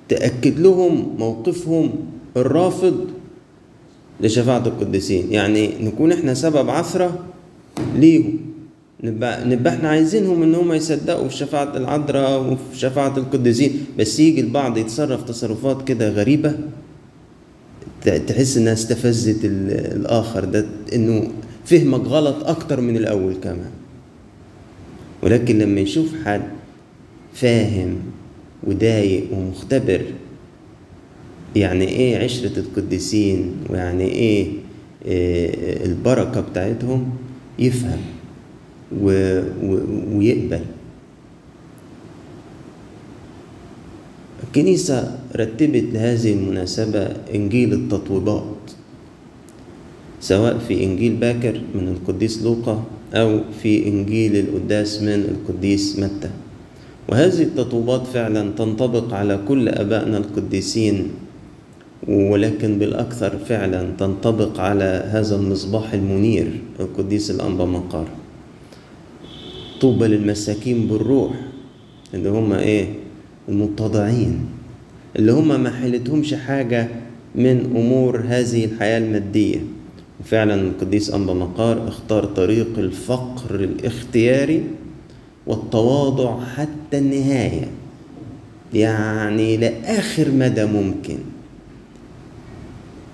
تأكد 0.09 0.61
لهم 0.61 1.17
موقفهم 1.19 1.91
الرافض 2.37 3.07
لشفاعة 4.21 4.67
القديسين. 4.67 5.33
يعني 5.33 5.71
نكون 5.81 6.13
إحنا 6.13 6.35
سبب 6.35 6.71
عثرة 6.71 7.19
ليهم. 7.97 8.39
نبقى, 9.05 9.45
نبقى 9.45 9.75
إحنا 9.75 9.89
عايزينهم 9.89 10.43
إن 10.43 10.55
هم 10.55 10.73
يصدقوا 10.73 11.29
في 11.29 11.37
شفاعة 11.37 11.77
العذراء 11.77 12.53
وفي 12.53 12.79
شفاعة 12.79 13.17
القديسين. 13.17 13.87
بس 13.99 14.21
يجي 14.21 14.41
البعض 14.41 14.79
يتصرف 14.79 15.23
تصرفات 15.23 15.89
كده 15.89 16.09
غريبة 16.09 16.55
تحس 18.27 18.57
إنها 18.57 18.73
استفزت 18.73 19.45
الآخر. 19.45 20.45
ده 20.45 20.67
إنه 20.95 21.29
فهمك 21.65 22.01
غلط 22.01 22.45
أكتر 22.49 22.81
من 22.81 22.97
الأول 22.97 23.35
كمان. 23.43 23.71
ولكن 25.23 25.59
لما 25.59 25.81
يشوف 25.81 26.07
حد 26.25 26.43
فاهم 27.35 27.97
ودايق 28.67 29.25
ومختبر. 29.33 30.03
يعني 31.57 31.89
إيه 31.89 32.25
عشرة 32.25 32.59
القديسين؟ 32.59 33.53
ويعني 33.71 34.05
إيه, 34.05 34.47
إيه 35.07 35.87
البركة 35.87 36.41
بتاعتهم؟ 36.41 37.11
يفهم 37.59 38.01
ويقبل. 40.13 40.61
الكنيسة 44.49 45.19
رتبت 45.37 45.85
لهذه 45.93 46.33
المناسبة 46.33 47.09
إنجيل 47.35 47.73
التطويبات 47.73 48.57
سواء 50.21 50.59
في 50.59 50.85
إنجيل 50.85 51.17
باكر 51.17 51.61
من 51.75 51.89
القديس 51.89 52.43
لوقا 52.43 52.85
أو 53.15 53.41
في 53.63 53.89
إنجيل 53.89 54.37
القداس 54.37 55.03
من 55.03 55.09
القديس 55.09 55.99
متى. 55.99 56.31
وهذه 57.09 57.43
التطوبات 57.43 58.07
فعلا 58.07 58.51
تنطبق 58.59 59.15
على 59.15 59.39
كل 59.49 59.69
أبائنا 59.69 60.19
القديسين 60.19 61.09
ولكن 62.09 62.79
بالأكثر 62.79 63.39
فعلا 63.39 63.91
تنطبق 63.99 64.61
على 64.61 65.05
هذا 65.11 65.37
المصباح 65.37 65.93
المنير 65.93 66.61
القديس 66.81 67.31
الأنبا 67.31 67.65
مقار 67.65 68.09
طوبى 69.81 70.07
للمساكين 70.07 70.87
بالروح 70.87 71.33
اللي 72.15 72.29
هم 72.29 72.53
إيه؟ 72.53 72.87
المتضعين 73.49 74.41
اللي 75.17 75.33
هم 75.33 75.63
ما 75.63 75.71
حيلتهمش 75.71 76.35
حاجة 76.35 76.89
من 77.35 77.73
أمور 77.77 78.23
هذه 78.29 78.65
الحياة 78.65 78.99
المادية. 78.99 79.61
وفعلا 80.21 80.55
القديس 80.55 81.11
أنبا 81.11 81.35
مقار 81.35 81.89
اختار 81.89 82.25
طريق 82.25 82.79
الفقر 82.79 83.55
الاختياري 83.55 84.63
والتواضع 85.47 86.41
حتى 86.57 86.99
النهاية. 86.99 87.69
يعني 88.75 89.57
لآخر 89.57 90.31
مدى 90.31 90.65
ممكن. 90.65 91.19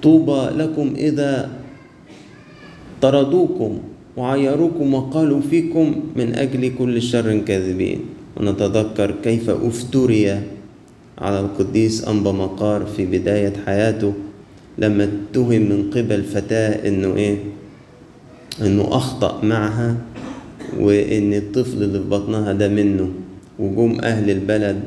طوبى 0.03 0.41
لكم 0.57 0.95
إذا 0.97 1.51
طردوكم 3.03 3.79
وعيروكم 4.17 4.95
وقالوا 4.95 5.41
فيكم 5.41 5.95
من 6.17 6.35
أجل 6.35 6.73
كل 6.79 7.03
شر 7.03 7.39
كاذبين. 7.39 8.01
ونتذكر 8.37 9.15
كيف 9.25 9.51
أفتري 9.51 10.41
على 11.19 11.41
القديس 11.41 12.05
أنبا 12.09 12.33
مقار 12.33 12.87
في 12.87 13.07
بداية 13.07 13.53
حياته 13.67 14.13
لما 14.79 15.05
اتهم 15.05 15.63
من 15.63 15.91
قبل 15.91 16.23
فتاة 16.23 16.89
إنه 16.89 17.15
إيه؟ 17.17 17.37
إنه 18.63 18.89
أخطأ 18.91 19.45
معها. 19.45 19.97
وإن 20.79 21.35
الطفل 21.35 21.83
اللي 21.83 21.99
في 21.99 22.05
بطنها 22.09 22.53
ده 22.53 22.69
منه 22.69 23.09
وجم 23.59 24.01
أهل 24.01 24.31
البلد 24.31 24.81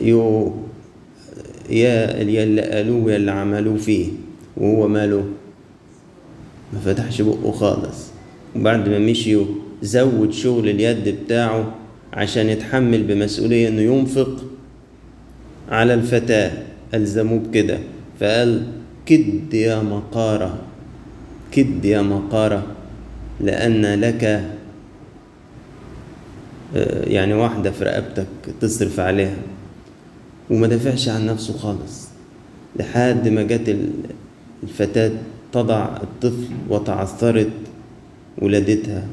يو 0.00 0.52
يا 1.70 2.20
اللي 2.20 2.60
قالوه 2.60 3.12
يا 3.12 3.16
اللي 3.16 3.30
عملوه 3.30 3.76
فيه 3.76 4.06
وهو 4.56 4.88
ماله 4.88 5.24
ما 6.72 6.80
فتحش 6.80 7.20
بقه 7.22 7.52
خالص. 7.52 8.06
وبعد 8.56 8.88
ما 8.88 8.98
مشيوا 8.98 9.44
زود 9.82 10.32
شغل 10.32 10.68
اليد 10.68 11.08
بتاعه 11.24 11.74
عشان 12.12 12.48
يتحمل 12.48 13.02
بمسؤولية 13.02 13.68
إنه 13.68 13.80
ينفق 13.80 14.44
على 15.68 15.94
الفتاة 15.94 16.52
ألزموه 16.94 17.38
بكده. 17.38 17.78
فقال 18.20 18.62
كد 19.06 19.54
يا 19.54 19.82
مقارة 19.82 20.58
كد 21.52 21.84
يا 21.84 22.02
مقارة. 22.02 22.66
لأن 23.42 24.00
لك 24.00 24.50
يعني 27.06 27.34
واحدة 27.34 27.70
في 27.70 27.84
رقبتك 27.84 28.26
تصرف 28.60 29.00
عليها. 29.00 29.36
وما 30.50 30.66
دافعش 30.66 31.08
عن 31.08 31.26
نفسه 31.26 31.58
خالص. 31.58 32.08
لحد 32.76 33.28
ما 33.28 33.42
جت 33.42 33.76
الفتاة 34.62 35.10
تضع 35.52 35.88
الطفل 36.02 36.48
وتعثرت 36.68 37.50
ولادتها 38.38 39.06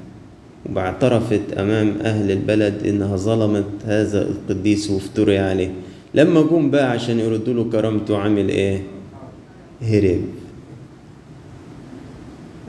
واعترفت 0.75 1.41
أمام 1.57 1.97
أهل 2.01 2.31
البلد 2.31 2.87
إنها 2.87 3.15
ظلمت 3.15 3.65
هذا 3.85 4.21
القديس 4.21 4.89
وافتري 4.89 5.37
عليه. 5.39 5.71
لما 6.13 6.41
جم 6.41 6.71
بقى 6.71 6.91
عشان 6.91 7.19
يردوا 7.19 7.53
له 7.53 7.69
كرامته 7.71 8.17
عامل 8.17 8.49
إيه؟ 8.49 8.81
هرب. 9.81 10.21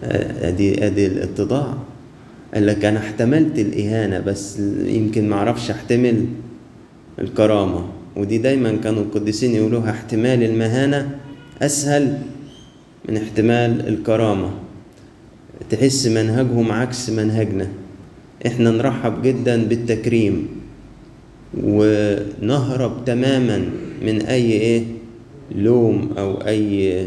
أدي 0.03 0.87
أدي 0.87 1.07
الاتضاع. 1.07 1.75
قال 2.55 2.67
لك 2.67 2.85
أنا 2.85 2.99
احتملت 2.99 3.59
الإهانة 3.59 4.21
بس 4.21 4.59
يمكن 4.85 5.29
معرفش 5.29 5.71
أحتمل 5.71 6.27
الكرامة. 7.19 7.85
ودي 8.17 8.39
دايما 8.39 8.77
كانوا 8.77 9.03
القديسين 9.03 9.55
يقولوها 9.55 9.91
احتمال 9.91 10.43
المهانة 10.43 11.19
أسهل 11.63 12.19
من 13.09 13.17
احتمال 13.17 13.89
الكرامة. 13.89 14.51
تحس 15.71 16.07
منهجهم 16.07 16.73
عكس 16.73 17.11
منهجنا. 17.11 17.69
إحنا 18.47 18.71
نرحب 18.71 19.23
جدا 19.23 19.65
بالتكريم 19.65 20.49
ونهرب 21.63 23.05
تماما 23.05 23.65
من 24.03 24.23
أي 24.23 24.53
إيه؟ 24.53 24.83
لوم 25.55 26.11
أو 26.19 26.35
أي 26.47 27.07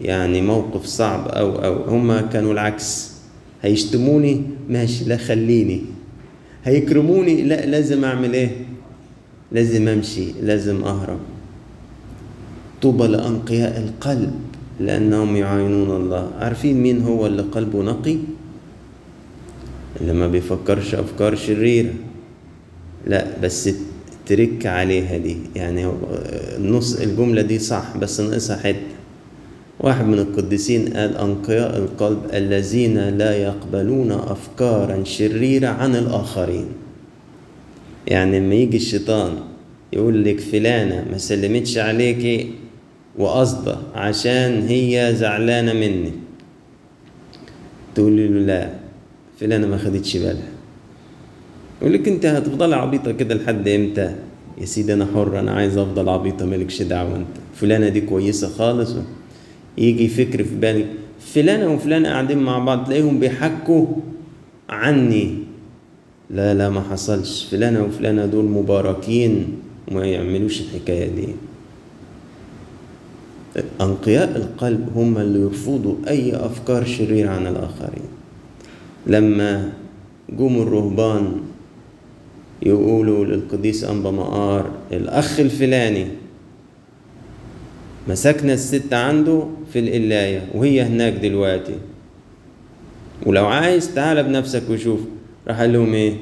يعني 0.00 0.42
موقف 0.42 0.84
صعب 0.86 1.28
أو 1.28 1.64
أو 1.64 1.84
هما 1.84 2.20
كانوا 2.20 2.52
العكس. 2.52 3.10
هيشتموني؟ 3.62 4.42
ماشي 4.68 5.04
لا 5.04 5.16
خليني. 5.16 5.82
هيكرموني؟ 6.64 7.42
لا 7.42 7.66
لازم 7.66 8.04
أعمل 8.04 8.34
إيه؟ 8.34 8.50
لازم 9.52 9.88
أمشي 9.88 10.32
لازم 10.42 10.84
أهرب. 10.84 11.18
طوبى 12.82 13.06
لأنقياء 13.06 13.78
القلب 13.78 14.32
لأنهم 14.80 15.36
يعاينون 15.36 15.96
الله. 15.96 16.30
عارفين 16.38 16.82
مين 16.82 17.02
هو 17.02 17.26
اللي 17.26 17.42
قلبه 17.42 17.82
نقي؟ 17.82 18.16
اللي 20.00 20.12
ما 20.12 20.28
بيفكرش 20.28 20.94
أفكار 20.94 21.36
شريرة. 21.36 21.92
لا 23.06 23.26
بس 23.42 23.70
ترك 24.26 24.66
عليها 24.66 25.18
دي. 25.18 25.36
يعني 25.56 25.92
النص 26.56 26.96
الجملة 26.96 27.42
دي 27.42 27.58
صح 27.58 27.96
بس 27.96 28.20
ناقصها 28.20 28.56
حتة. 28.56 28.89
واحد 29.80 30.04
من 30.06 30.18
القديسين 30.18 30.88
قال 30.88 31.16
أنقياء 31.16 31.76
القلب 31.76 32.18
الذين 32.32 32.98
لا 33.18 33.36
يقبلون 33.36 34.12
أفكارا 34.12 35.04
شريرة 35.04 35.68
عن 35.68 35.96
الآخرين. 35.96 36.66
يعني 38.06 38.40
لما 38.40 38.54
يجي 38.54 38.76
الشيطان 38.76 39.32
يقول 39.92 40.24
لك 40.24 40.40
فلانة 40.40 41.06
ما 41.10 41.18
سلمتش 41.18 41.78
عليكي 41.78 42.50
وقصده 43.18 43.76
عشان 43.94 44.62
هي 44.68 45.12
زعلانة 45.16 45.72
مني. 45.72 46.12
تقولي 47.94 48.28
له 48.28 48.40
لا 48.40 48.70
فلانة 49.40 49.66
ما 49.66 49.76
خدتش 49.78 50.16
بالها. 50.16 50.48
يقول 51.82 51.94
لك 51.94 52.08
انت 52.08 52.26
هتفضل 52.26 52.74
عبيطة 52.74 53.12
كده 53.12 53.34
لحد 53.34 53.68
إمتى؟ 53.68 54.14
يا 54.60 54.64
سيدي 54.64 54.92
أنا 54.92 55.06
حر 55.14 55.38
أنا 55.38 55.52
عايز 55.52 55.78
أفضل 55.78 56.08
عبيطة 56.08 56.46
مالكش 56.46 56.82
دعوة 56.82 57.16
أنت. 57.16 57.36
فلانة 57.54 57.88
دي 57.88 58.00
كويسة 58.00 58.48
خالص؟ 58.48 58.96
يجي 59.80 60.08
فكر 60.08 60.44
في 60.44 60.54
بالك 60.54 60.86
فلانة 61.20 61.74
وفلانة 61.74 62.08
قاعدين 62.08 62.38
مع 62.38 62.58
بعض 62.58 62.84
تلاقيهم 62.86 63.18
بيحكوا 63.20 63.86
عني. 64.68 65.34
لا 66.30 66.54
لا 66.54 66.70
ما 66.70 66.80
حصلش. 66.80 67.44
فلانة 67.50 67.84
وفلانة 67.84 68.26
دول 68.26 68.44
مباركين 68.44 69.46
وما 69.90 70.06
يعملوش 70.06 70.60
الحكاية 70.60 71.08
دي. 71.08 71.28
أنقياء 73.80 74.36
القلب 74.36 74.88
هم 74.96 75.18
اللي 75.18 75.40
يرفضوا 75.40 75.94
أي 76.08 76.36
أفكار 76.36 76.84
شريرة 76.84 77.30
عن 77.30 77.46
الآخرين. 77.46 78.08
لما 79.06 79.72
جم 80.30 80.62
الرهبان 80.62 81.32
يقولوا 82.62 83.24
للقديس 83.24 83.84
أنبا 83.84 84.10
مقار 84.10 84.70
الأخ 84.92 85.40
الفلاني 85.40 86.06
مسكنا 88.08 88.52
الست 88.52 88.92
عنده 88.92 89.46
في 89.72 89.78
القلاية 89.78 90.46
وهي 90.54 90.82
هناك 90.82 91.12
دلوقتي. 91.12 91.74
ولو 93.26 93.46
عايز 93.46 93.94
تعال 93.94 94.22
بنفسك 94.22 94.62
وشوف. 94.70 95.00
راح 95.48 95.60
قال 95.60 95.72
لهم 95.72 95.94
إيه؟ 95.94 96.12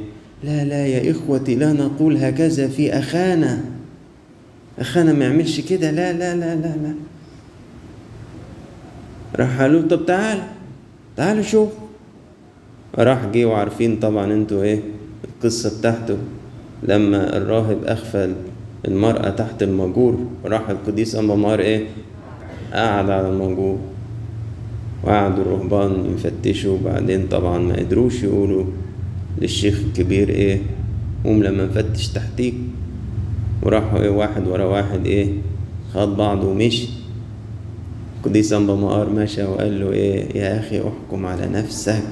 لا 0.44 0.64
لا 0.64 0.86
يا 0.86 1.10
إخوتي 1.10 1.54
لا 1.54 1.72
نقول 1.72 2.16
هكذا 2.16 2.68
في 2.68 2.92
أخانا. 2.92 3.60
أخانا 4.78 5.12
ما 5.12 5.24
يعملش 5.24 5.60
كده. 5.60 5.90
لا 5.90 6.12
لا 6.12 6.36
لا 6.36 6.54
لا 6.54 6.76
لا. 6.82 6.94
راح 9.36 9.60
قالوا 9.60 9.82
طب 9.88 10.06
تعال 10.06 10.38
تعالوا 11.16 11.42
شوف. 11.42 11.68
راح 12.98 13.26
جه 13.26 13.44
وعارفين 13.44 13.96
طبعا 13.96 14.32
أنتوا 14.32 14.62
إيه؟ 14.62 14.80
القصة 15.24 15.78
بتاعته. 15.78 16.16
لما 16.82 17.36
الراهب 17.36 17.84
أغفل 17.84 18.34
المرأة 18.84 19.30
تحت 19.30 19.62
المجور 19.62 20.18
راح 20.44 20.70
القديس 20.70 21.14
أنبا 21.14 21.34
مار 21.34 21.60
إيه؟ 21.60 21.86
قعد 22.72 23.10
على 23.10 23.28
المجور 23.28 23.78
وقعدوا 25.04 25.44
الرهبان 25.44 26.14
يفتشوا. 26.14 26.78
وبعدين 26.78 27.26
طبعا 27.26 27.58
ما 27.58 27.76
قدروش 27.76 28.22
يقولوا 28.22 28.64
للشيخ 29.38 29.80
الكبير 29.86 30.28
إيه؟ 30.28 30.60
قوم 31.24 31.42
لما 31.42 31.64
نفتش 31.64 32.08
تحتيك. 32.08 32.54
وراحوا 33.62 34.00
إيه؟ 34.02 34.10
واحد 34.10 34.46
ورا 34.48 34.64
واحد 34.64 35.06
إيه؟ 35.06 35.28
خد 35.94 36.16
بعضه 36.16 36.48
ومشي. 36.48 36.88
القديس 38.18 38.52
أنبا 38.52 38.74
مقار 38.74 39.10
مشى 39.10 39.44
وقال 39.44 39.80
له 39.80 39.92
إيه؟ 39.92 40.36
يا 40.38 40.60
أخي 40.60 40.80
أحكم 40.80 41.26
على 41.26 41.46
نفسك 41.46 42.02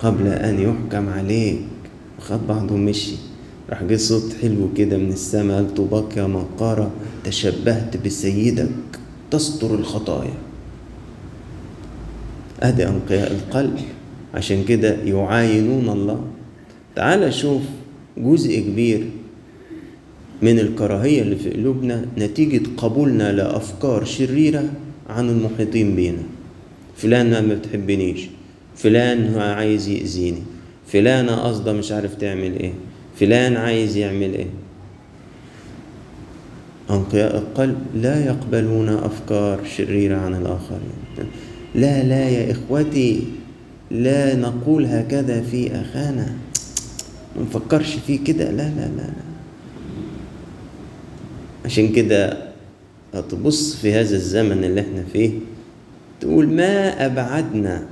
قبل 0.00 0.26
أن 0.26 0.60
يحكم 0.60 1.08
عليك. 1.08 1.58
وخد 2.18 2.46
بعضه 2.46 2.74
ومشي. 2.74 3.16
راح 3.70 3.82
جه 3.82 3.96
صوت 3.96 4.36
حلو 4.42 4.68
كده 4.76 4.96
من 4.96 5.12
السماء 5.12 5.56
قال 5.56 5.74
طوباك 5.74 6.16
يا 6.16 6.26
مقارة 6.26 6.90
تشبهت 7.24 7.96
بسيدك 7.96 8.68
تستر 9.30 9.74
الخطايا. 9.74 10.34
ادي 12.62 12.88
أنقياء 12.88 13.32
القلب. 13.32 13.78
عشان 14.34 14.64
كده 14.64 14.96
يعاينون 15.02 15.88
الله. 15.88 16.20
تعال 16.96 17.34
شوف 17.34 17.62
جزء 18.18 18.60
كبير 18.60 19.04
من 20.42 20.58
الكراهية 20.58 21.22
اللي 21.22 21.36
في 21.36 21.50
قلوبنا 21.50 22.06
نتيجة 22.18 22.62
قبولنا 22.76 23.32
لأفكار 23.32 24.04
شريرة 24.04 24.64
عن 25.08 25.30
المحيطين 25.30 25.96
بينا. 25.96 26.22
فلان 26.96 27.30
ما 27.48 27.54
بتحبنيش. 27.54 28.26
فلان 28.76 29.38
عايز 29.38 29.88
يأذيني. 29.88 30.42
فلانة 30.86 31.36
قصده 31.36 31.72
مش 31.72 31.92
عارف 31.92 32.14
تعمل 32.14 32.58
إيه. 32.60 32.72
فلان 33.20 33.56
عايز 33.56 33.96
يعمل 33.96 34.34
إيه؟ 34.34 34.46
أنقياء 36.90 37.38
القلب 37.38 37.78
لا 37.94 38.24
يقبلون 38.26 38.88
أفكار 38.88 39.64
شريرة 39.76 40.16
عن 40.16 40.34
الآخرين. 40.34 41.28
لا 41.74 42.02
لا 42.02 42.28
يا 42.28 42.52
إخوتي 42.52 43.24
لا 43.90 44.36
نقول 44.36 44.86
هكذا 44.86 45.42
في 45.42 45.80
أخانا. 45.80 46.36
ما 47.36 47.42
نفكرش 47.42 47.94
فيه 48.06 48.24
كده. 48.24 48.50
لا 48.50 48.68
لا 48.68 48.86
لا 48.86 49.02
لا. 49.02 49.26
عشان 51.64 51.92
كده 51.92 52.38
هتبص 53.14 53.76
في 53.76 53.92
هذا 53.92 54.16
الزمن 54.16 54.64
اللي 54.64 54.80
إحنا 54.80 55.04
فيه 55.12 55.30
تقول 56.20 56.48
ما 56.48 57.06
أبعدنا 57.06 57.86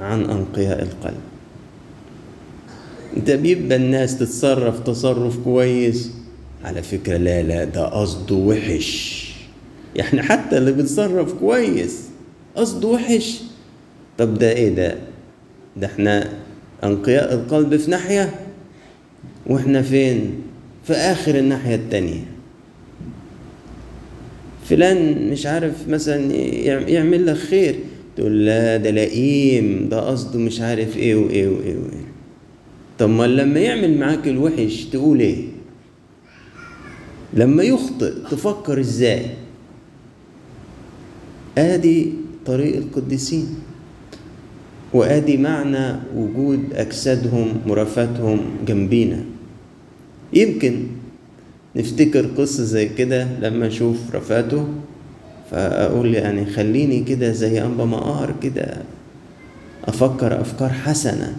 عن 0.00 0.24
أنقياء 0.24 0.82
القلب. 0.82 1.20
انت 3.16 3.30
بيبقى 3.30 3.76
الناس 3.76 4.18
تتصرف 4.18 4.80
تصرف 4.80 5.36
كويس. 5.44 6.10
على 6.64 6.82
فكرة 6.82 7.16
لا 7.16 7.42
لا 7.42 7.64
ده 7.64 7.86
قصده 7.86 8.34
وحش. 8.34 9.26
يعني 9.96 10.22
حتى 10.22 10.58
اللي 10.58 10.72
بيتصرف 10.72 11.32
كويس 11.32 12.00
قصده 12.56 12.88
وحش. 12.88 13.40
طب 14.18 14.34
ده 14.38 14.52
إيه 14.52 14.68
ده؟ 14.68 14.96
ده 15.76 15.86
إحنا 15.86 16.28
انقياء 16.84 17.34
القلب 17.34 17.76
في 17.76 17.90
ناحية 17.90 18.34
وإحنا 19.46 19.82
فين؟ 19.82 20.34
في 20.84 20.92
آخر 20.92 21.38
الناحية 21.38 21.74
التانية. 21.74 22.24
فلان 24.68 25.30
مش 25.30 25.46
عارف 25.46 25.88
مثلا 25.88 26.32
يعمل 26.90 27.26
لك 27.26 27.36
خير. 27.36 27.74
تقول 28.16 28.46
لا 28.46 28.76
ده 28.76 28.90
لئيم 28.90 29.88
ده 29.88 30.00
قصده 30.00 30.38
مش 30.38 30.60
عارف 30.60 30.96
إيه 30.96 31.14
وايه 31.14 31.48
وايه 31.48 31.76
وايه. 31.76 32.05
طب 32.98 33.08
ما 33.10 33.26
لما 33.26 33.60
يعمل 33.60 33.98
معاك 33.98 34.28
الوحش 34.28 34.84
تقول 34.84 35.20
إيه؟ 35.20 35.44
لما 37.34 37.62
يخطئ 37.62 38.12
تفكر 38.30 38.80
إزاي؟ 38.80 39.26
آدي 41.58 42.12
طريق 42.46 42.76
القديسين 42.76 43.46
وآدي 44.92 45.36
معنى 45.36 45.96
وجود 46.16 46.64
أجسادهم 46.74 47.48
مرافاتهم 47.66 48.40
جنبينا. 48.66 49.24
يمكن 50.32 50.86
نفتكر 51.76 52.26
قصة 52.26 52.62
زي 52.64 52.88
كده 52.88 53.28
لما 53.40 53.66
أشوف 53.66 54.14
رفاته 54.14 54.68
فأقول 55.50 56.14
يعني 56.14 56.46
خليني 56.46 57.00
كده 57.00 57.32
زي 57.32 57.62
أنبا 57.62 57.84
مقار 57.84 58.34
كده 58.42 58.76
أفكر 59.84 60.40
أفكار 60.40 60.68
حسنة 60.68 61.36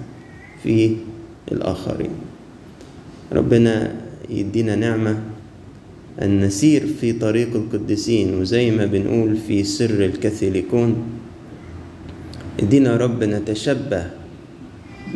في 0.63 0.96
الآخرين. 1.51 2.10
ربنا 3.33 3.95
يدينا 4.29 4.75
نعمة 4.75 5.19
أن 6.21 6.39
نسير 6.39 6.88
في 7.01 7.13
طريق 7.13 7.55
القديسين. 7.55 8.41
وزي 8.41 8.71
ما 8.71 8.86
بنقول 8.86 9.38
في 9.38 9.63
سر 9.63 10.05
الكاثوليكون 10.05 10.95
إدينا 12.60 12.97
رب 12.97 13.23
نتشبه 13.23 14.03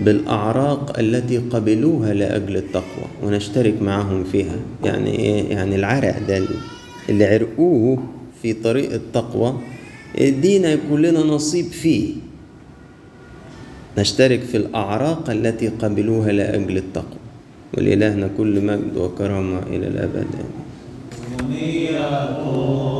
بالأعراق 0.01 0.99
التي 0.99 1.37
قبلوها 1.37 2.13
لأجل 2.13 2.57
التقوى 2.57 3.05
ونشترك 3.23 3.81
معهم 3.81 4.23
فيها. 4.23 4.55
يعني 4.83 5.19
إيه؟ 5.19 5.43
يعني 5.49 5.75
العرق 5.75 6.15
ده 6.27 6.47
اللي 7.09 7.25
عرقوه 7.25 8.03
في 8.41 8.53
طريق 8.53 8.93
التقوى 8.93 9.59
إدينا 10.15 10.71
يكون 10.71 11.01
لنا 11.01 11.19
نصيب 11.19 11.65
فيه. 11.65 12.13
نشترك 13.97 14.39
في 14.39 14.57
الأعراق 14.57 15.29
التي 15.29 15.67
قبلوها 15.67 16.31
لأجل 16.31 16.77
التقوى. 16.77 17.21
ولإلهنا 17.77 18.29
كل 18.37 18.61
مجد 18.65 18.97
وكرامة 18.97 19.59
إلى 19.59 19.87
الأبد. 19.87 20.27
آمين. 21.39 22.90